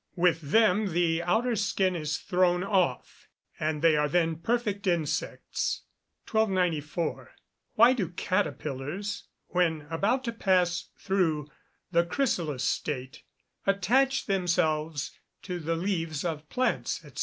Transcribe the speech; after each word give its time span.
With 0.15 0.41
them 0.49 0.93
the 0.93 1.21
outer 1.21 1.55
skin 1.55 1.95
is 1.95 2.17
thrown 2.17 2.63
off, 2.63 3.27
and 3.59 3.83
they 3.83 3.95
are 3.95 4.09
then 4.09 4.37
perfect 4.37 4.87
insects. 4.87 5.83
1294. 6.27 7.35
_Why 7.77 7.95
do 7.95 8.09
caterpillars, 8.09 9.25
when 9.49 9.83
about 9.91 10.23
to 10.23 10.31
pass 10.31 10.87
through 10.97 11.49
the 11.91 12.03
chrysalis 12.03 12.63
state, 12.63 13.21
attach 13.67 14.25
themselves 14.25 15.11
to 15.43 15.59
the 15.59 15.75
leaves 15.75 16.25
of 16.25 16.49
plants, 16.49 17.01
&c.? 17.03 17.09